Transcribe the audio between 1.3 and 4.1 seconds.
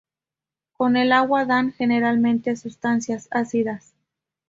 dan generalmente sustancias ácidas.